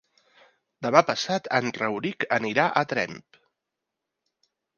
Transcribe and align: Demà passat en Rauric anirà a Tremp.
Demà 0.85 1.01
passat 1.09 1.49
en 1.57 1.69
Rauric 1.75 2.25
anirà 2.39 2.67
a 2.67 2.83
Tremp. 2.95 3.19